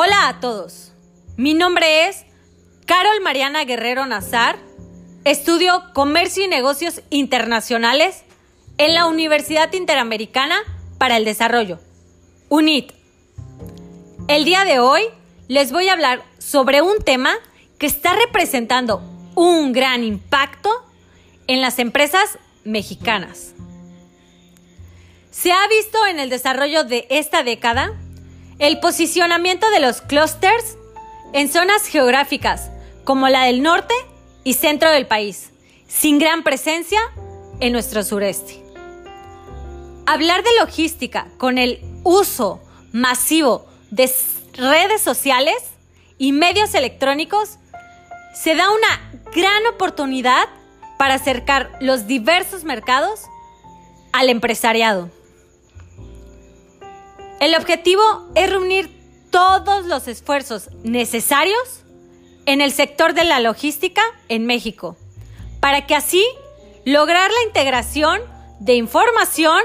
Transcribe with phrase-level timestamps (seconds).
[0.00, 0.92] Hola a todos.
[1.36, 2.24] Mi nombre es
[2.86, 4.56] Carol Mariana Guerrero Nazar.
[5.24, 8.22] Estudio Comercio y Negocios Internacionales
[8.76, 10.60] en la Universidad Interamericana
[10.98, 11.80] para el Desarrollo,
[12.48, 12.92] UNIT.
[14.28, 15.02] El día de hoy
[15.48, 17.34] les voy a hablar sobre un tema
[17.80, 19.02] que está representando
[19.34, 20.70] un gran impacto
[21.48, 23.52] en las empresas mexicanas.
[25.32, 27.98] Se ha visto en el desarrollo de esta década
[28.58, 30.76] el posicionamiento de los clústeres
[31.32, 32.70] en zonas geográficas
[33.04, 33.94] como la del norte
[34.44, 35.50] y centro del país,
[35.86, 37.00] sin gran presencia
[37.60, 38.62] en nuestro sureste.
[40.06, 42.60] Hablar de logística con el uso
[42.92, 44.10] masivo de
[44.54, 45.56] redes sociales
[46.16, 47.58] y medios electrónicos
[48.34, 50.48] se da una gran oportunidad
[50.98, 53.22] para acercar los diversos mercados
[54.12, 55.10] al empresariado.
[57.40, 58.02] El objetivo
[58.34, 58.90] es reunir
[59.30, 61.84] todos los esfuerzos necesarios
[62.46, 64.96] en el sector de la logística en México,
[65.60, 66.24] para que así
[66.84, 68.20] lograr la integración
[68.58, 69.60] de información,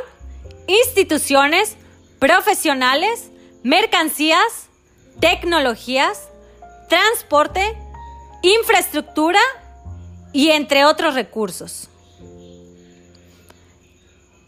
[0.68, 1.76] instituciones,
[2.20, 3.32] profesionales,
[3.64, 4.68] mercancías,
[5.20, 6.30] tecnologías,
[6.90, 7.76] transporte,
[8.44, 9.40] infraestructura
[10.32, 11.90] y entre otros recursos.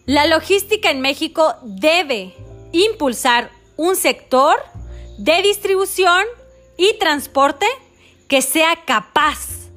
[0.06, 2.36] La logística en México debe
[2.84, 4.58] impulsar un sector
[5.18, 6.24] de distribución
[6.78, 7.66] y transporte
[8.28, 9.70] que sea capaz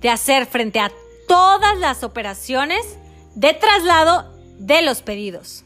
[0.00, 0.90] de hacer frente a
[1.28, 2.98] todas las operaciones
[3.34, 5.64] de traslado de los pedidos.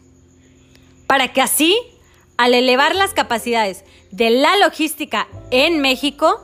[1.06, 1.76] Para que así,
[2.36, 6.40] al elevar las capacidades de la logística en México,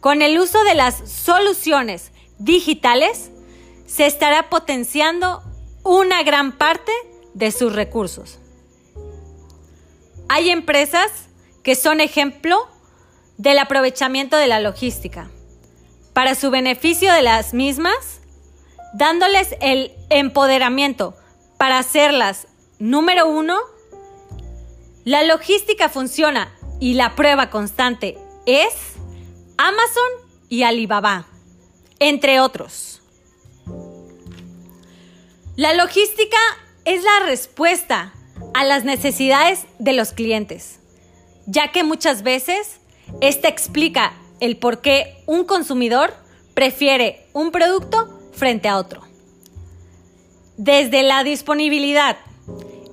[0.00, 3.30] con el uso de las soluciones digitales,
[3.86, 5.42] se estará potenciando
[5.82, 6.92] una gran parte
[7.34, 8.38] de sus recursos.
[10.28, 11.10] Hay empresas
[11.62, 12.68] que son ejemplo
[13.38, 15.30] del aprovechamiento de la logística
[16.12, 18.20] para su beneficio de las mismas,
[18.92, 21.16] dándoles el empoderamiento
[21.56, 22.46] para hacerlas
[22.78, 23.56] número uno.
[25.04, 28.74] La logística funciona y la prueba constante es
[29.56, 31.26] Amazon y Alibaba,
[32.00, 33.00] entre otros.
[35.56, 36.38] La logística
[36.84, 38.12] es la respuesta
[38.58, 40.80] a las necesidades de los clientes,
[41.46, 42.80] ya que muchas veces
[43.20, 46.12] esta explica el por qué un consumidor
[46.54, 49.02] prefiere un producto frente a otro.
[50.56, 52.16] Desde la disponibilidad,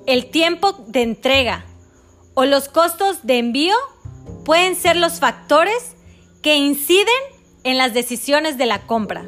[0.06, 1.64] el tiempo de entrega
[2.34, 3.74] o los costos de envío
[4.44, 5.96] pueden ser los factores
[6.44, 7.08] que inciden
[7.64, 9.26] en las decisiones de la compra.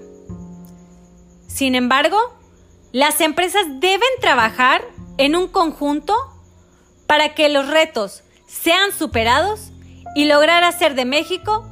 [1.48, 2.16] Sin embargo,
[2.92, 4.84] las empresas deben trabajar
[5.18, 6.14] en un conjunto
[7.06, 9.72] para que los retos sean superados
[10.14, 11.68] y lograr hacer de México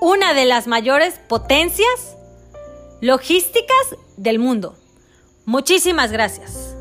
[0.00, 2.16] una de las mayores potencias
[3.00, 4.76] logísticas del mundo.
[5.46, 6.73] Muchísimas gracias.